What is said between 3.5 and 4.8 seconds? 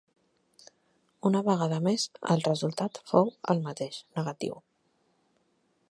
el mateix negatiu.